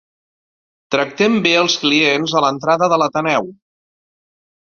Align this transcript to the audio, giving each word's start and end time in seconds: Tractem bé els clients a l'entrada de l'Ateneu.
Tractem 0.95 1.35
bé 1.47 1.51
els 1.63 1.75
clients 1.81 2.33
a 2.39 2.41
l'entrada 2.45 2.89
de 2.95 2.99
l'Ateneu. 3.03 3.51